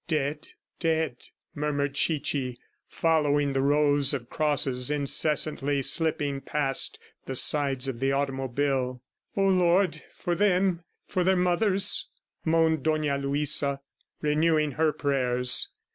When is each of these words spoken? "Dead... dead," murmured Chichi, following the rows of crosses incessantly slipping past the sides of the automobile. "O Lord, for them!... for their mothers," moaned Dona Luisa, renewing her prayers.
"Dead... 0.07 0.47
dead," 0.79 1.15
murmured 1.53 1.93
Chichi, 1.93 2.57
following 2.87 3.53
the 3.53 3.61
rows 3.61 4.15
of 4.15 4.31
crosses 4.31 4.89
incessantly 4.89 5.83
slipping 5.83 6.41
past 6.41 6.97
the 7.27 7.35
sides 7.35 7.87
of 7.87 7.99
the 7.99 8.11
automobile. 8.11 9.03
"O 9.37 9.47
Lord, 9.47 10.01
for 10.17 10.33
them!... 10.33 10.83
for 11.05 11.23
their 11.23 11.35
mothers," 11.37 12.07
moaned 12.43 12.81
Dona 12.81 13.19
Luisa, 13.19 13.79
renewing 14.23 14.71
her 14.71 14.91
prayers. 14.91 15.69